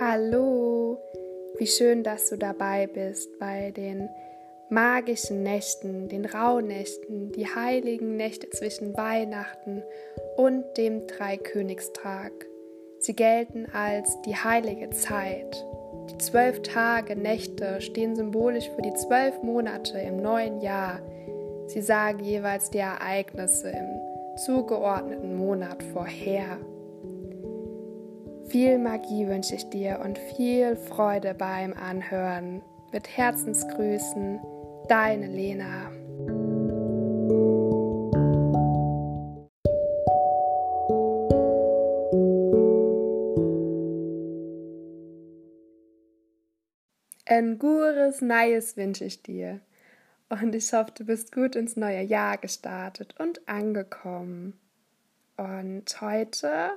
Hallo, 0.00 1.00
wie 1.58 1.66
schön, 1.66 2.04
dass 2.04 2.30
du 2.30 2.38
dabei 2.38 2.86
bist 2.86 3.36
bei 3.40 3.72
den 3.72 4.08
magischen 4.70 5.42
Nächten, 5.42 6.08
den 6.08 6.24
Rauhnächten, 6.24 7.32
die 7.32 7.46
heiligen 7.46 8.16
Nächte 8.16 8.48
zwischen 8.50 8.96
Weihnachten 8.96 9.82
und 10.36 10.62
dem 10.76 11.08
Dreikönigstag. 11.08 12.30
Sie 13.00 13.16
gelten 13.16 13.66
als 13.72 14.22
die 14.22 14.36
heilige 14.36 14.90
Zeit. 14.90 15.66
Die 16.10 16.18
zwölf 16.18 16.62
Tage, 16.62 17.16
Nächte 17.16 17.80
stehen 17.80 18.14
symbolisch 18.14 18.70
für 18.76 18.82
die 18.82 18.94
zwölf 18.94 19.42
Monate 19.42 19.98
im 19.98 20.22
neuen 20.22 20.60
Jahr. 20.60 21.00
Sie 21.66 21.82
sagen 21.82 22.22
jeweils 22.22 22.70
die 22.70 22.78
Ereignisse 22.78 23.70
im 23.70 24.36
zugeordneten 24.36 25.34
Monat 25.34 25.82
vorher. 25.82 26.58
Viel 28.48 28.78
Magie 28.78 29.26
wünsche 29.28 29.54
ich 29.56 29.68
dir 29.68 30.00
und 30.02 30.18
viel 30.18 30.74
Freude 30.74 31.34
beim 31.34 31.74
Anhören. 31.74 32.62
Mit 32.92 33.06
Herzensgrüßen, 33.06 34.40
deine 34.88 35.26
Lena. 35.26 35.90
Ein 47.26 47.58
gutes 47.58 48.22
Neues 48.22 48.78
wünsche 48.78 49.04
ich 49.04 49.22
dir. 49.22 49.60
Und 50.30 50.54
ich 50.54 50.72
hoffe, 50.72 50.92
du 50.96 51.04
bist 51.04 51.32
gut 51.32 51.54
ins 51.54 51.76
neue 51.76 52.02
Jahr 52.02 52.38
gestartet 52.38 53.14
und 53.18 53.46
angekommen. 53.46 54.58
Und 55.36 56.00
heute 56.00 56.70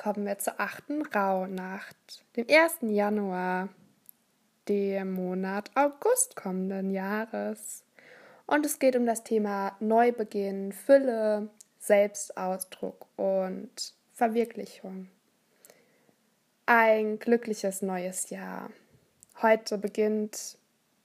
kommen 0.00 0.24
wir 0.24 0.38
zur 0.38 0.58
achten 0.58 1.02
Rauhnacht, 1.02 2.24
dem 2.34 2.46
1. 2.48 2.78
Januar, 2.90 3.68
dem 4.66 5.12
Monat 5.12 5.70
August 5.74 6.36
kommenden 6.36 6.90
Jahres. 6.90 7.84
Und 8.46 8.64
es 8.64 8.78
geht 8.78 8.96
um 8.96 9.04
das 9.04 9.24
Thema 9.24 9.76
Neubeginn, 9.78 10.72
Fülle, 10.72 11.50
Selbstausdruck 11.80 13.06
und 13.16 13.70
Verwirklichung. 14.14 15.08
Ein 16.64 17.18
glückliches 17.18 17.82
neues 17.82 18.30
Jahr. 18.30 18.70
Heute 19.42 19.76
beginnt 19.76 20.56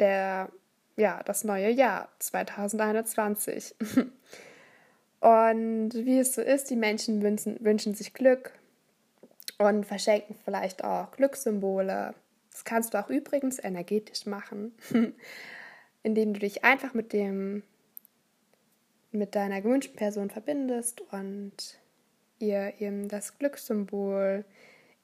der, 0.00 0.48
ja, 0.96 1.22
das 1.24 1.44
neue 1.44 1.68
Jahr 1.68 2.08
2021. 2.20 3.74
Und 5.20 5.90
wie 5.94 6.20
es 6.20 6.34
so 6.34 6.42
ist, 6.42 6.70
die 6.70 6.76
Menschen 6.76 7.22
wünschen, 7.22 7.56
wünschen 7.60 7.92
sich 7.92 8.14
Glück, 8.14 8.52
und 9.58 9.84
verschenken 9.84 10.36
vielleicht 10.44 10.84
auch 10.84 11.10
Glückssymbole. 11.10 12.14
Das 12.50 12.64
kannst 12.64 12.94
du 12.94 12.98
auch 12.98 13.10
übrigens 13.10 13.62
energetisch 13.62 14.26
machen, 14.26 14.72
indem 16.02 16.32
du 16.32 16.40
dich 16.40 16.64
einfach 16.64 16.94
mit 16.94 17.12
dem 17.12 17.62
mit 19.10 19.34
deiner 19.34 19.62
gewünschten 19.62 19.96
Person 19.96 20.28
verbindest 20.30 21.00
und 21.12 21.78
ihr 22.38 22.74
eben 22.78 23.08
das 23.08 23.38
Glückssymbol 23.38 24.44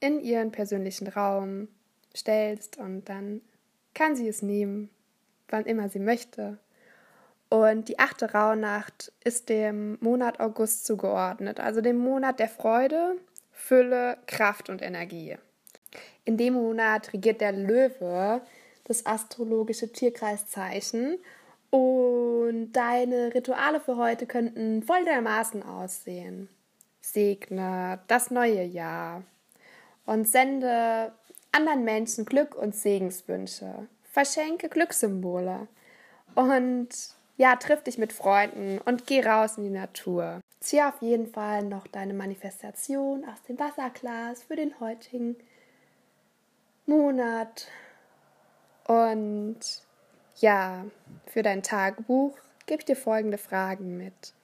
in 0.00 0.20
ihren 0.20 0.52
persönlichen 0.52 1.08
Raum 1.08 1.68
stellst 2.14 2.76
und 2.76 3.08
dann 3.08 3.40
kann 3.94 4.14
sie 4.14 4.28
es 4.28 4.42
nehmen, 4.42 4.90
wann 5.48 5.64
immer 5.64 5.88
sie 5.88 6.00
möchte. 6.00 6.58
Und 7.48 7.88
die 7.88 7.98
achte 7.98 8.32
Rauhnacht 8.32 9.12
ist 9.22 9.48
dem 9.48 9.96
Monat 10.00 10.40
August 10.40 10.84
zugeordnet, 10.84 11.60
also 11.60 11.80
dem 11.80 11.96
Monat 11.96 12.40
der 12.40 12.48
Freude 12.48 13.16
Fülle, 13.54 14.18
Kraft 14.26 14.68
und 14.68 14.82
Energie. 14.82 15.36
In 16.24 16.36
dem 16.36 16.54
Monat 16.54 17.12
regiert 17.12 17.40
der 17.40 17.52
Löwe, 17.52 18.42
das 18.84 19.06
astrologische 19.06 19.90
Tierkreiszeichen. 19.90 21.18
Und 21.70 22.72
deine 22.72 23.34
Rituale 23.34 23.80
für 23.80 23.96
heute 23.96 24.26
könnten 24.26 24.82
folgendermaßen 24.82 25.62
aussehen. 25.62 26.48
Segne 27.00 28.00
das 28.06 28.30
neue 28.30 28.62
Jahr 28.62 29.22
und 30.06 30.28
sende 30.28 31.12
anderen 31.52 31.84
Menschen 31.84 32.24
Glück 32.24 32.54
und 32.54 32.74
Segenswünsche. 32.74 33.88
Verschenke 34.12 34.68
Glückssymbole 34.68 35.66
und 36.34 36.88
ja, 37.36 37.56
triff 37.56 37.82
dich 37.82 37.98
mit 37.98 38.12
Freunden 38.12 38.78
und 38.84 39.06
geh 39.06 39.24
raus 39.24 39.58
in 39.58 39.64
die 39.64 39.70
Natur. 39.70 40.40
Zieh 40.60 40.82
auf 40.82 41.00
jeden 41.00 41.26
Fall 41.26 41.62
noch 41.62 41.86
deine 41.86 42.14
Manifestation 42.14 43.24
aus 43.24 43.42
dem 43.42 43.58
Wasserglas 43.58 44.42
für 44.42 44.56
den 44.56 44.78
heutigen 44.80 45.36
Monat. 46.86 47.68
Und 48.86 49.58
ja, 50.36 50.84
für 51.26 51.42
dein 51.42 51.62
Tagebuch 51.62 52.36
gebe 52.66 52.80
ich 52.80 52.86
dir 52.86 52.96
folgende 52.96 53.38
Fragen 53.38 53.96
mit. 53.96 54.34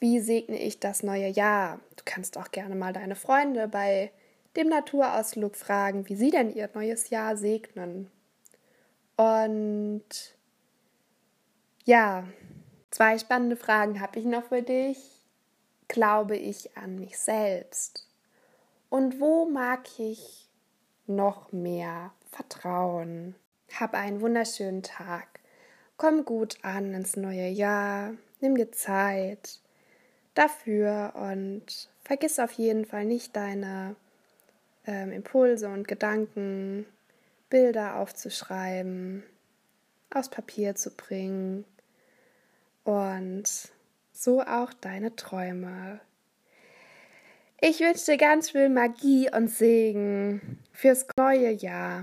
Wie 0.00 0.20
segne 0.20 0.58
ich 0.58 0.80
das 0.80 1.02
neue 1.02 1.28
Jahr? 1.28 1.78
Du 1.96 2.02
kannst 2.04 2.36
auch 2.36 2.50
gerne 2.50 2.74
mal 2.74 2.92
deine 2.92 3.14
Freunde 3.14 3.68
bei 3.68 4.10
dem 4.56 4.68
Naturausflug 4.68 5.56
fragen, 5.56 6.08
wie 6.08 6.16
sie 6.16 6.30
denn 6.30 6.52
ihr 6.52 6.68
neues 6.74 7.10
Jahr 7.10 7.36
segnen. 7.36 8.10
Und 9.16 10.34
ja, 11.84 12.24
zwei 12.90 13.18
spannende 13.18 13.56
Fragen 13.56 14.00
habe 14.00 14.18
ich 14.18 14.24
noch 14.24 14.44
für 14.44 14.62
dich 14.62 15.22
glaube 15.92 16.36
ich 16.36 16.76
an 16.76 16.98
mich 16.98 17.18
selbst? 17.18 18.08
Und 18.88 19.20
wo 19.20 19.44
mag 19.44 19.86
ich 19.98 20.48
noch 21.06 21.52
mehr 21.52 22.12
vertrauen? 22.30 23.34
Hab 23.78 23.94
einen 23.94 24.20
wunderschönen 24.20 24.82
Tag. 24.82 25.40
Komm 25.98 26.24
gut 26.24 26.58
an 26.62 26.94
ins 26.94 27.16
neue 27.16 27.48
Jahr. 27.48 28.14
Nimm 28.40 28.56
dir 28.56 28.72
Zeit 28.72 29.60
dafür 30.34 31.12
und 31.14 31.88
vergiss 32.02 32.38
auf 32.38 32.52
jeden 32.52 32.86
Fall 32.86 33.04
nicht 33.04 33.36
deine 33.36 33.94
ähm, 34.86 35.12
Impulse 35.12 35.68
und 35.68 35.86
Gedanken, 35.86 36.86
Bilder 37.50 37.96
aufzuschreiben, 37.96 39.22
aufs 40.14 40.28
Papier 40.28 40.74
zu 40.74 40.90
bringen 40.90 41.64
und 42.84 43.44
so 44.12 44.42
auch 44.42 44.72
deine 44.72 45.16
Träume. 45.16 46.00
Ich 47.60 47.78
wünsche 47.80 48.06
dir 48.06 48.16
ganz 48.16 48.50
viel 48.50 48.68
Magie 48.68 49.30
und 49.32 49.48
Segen 49.48 50.58
fürs 50.72 51.06
neue 51.16 51.50
Jahr. 51.50 52.00